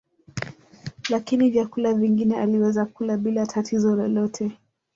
[1.09, 4.51] Lakini vyakula vingine aliweza kula bila tatizo lolote